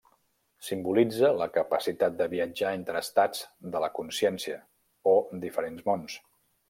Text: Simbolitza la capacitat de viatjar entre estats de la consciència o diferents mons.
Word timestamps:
Simbolitza 0.67 1.29
la 1.41 1.47
capacitat 1.57 2.15
de 2.21 2.27
viatjar 2.33 2.71
entre 2.77 3.03
estats 3.05 3.43
de 3.77 3.83
la 3.85 3.91
consciència 3.99 4.59
o 5.13 5.15
diferents 5.45 5.87
mons. 5.93 6.19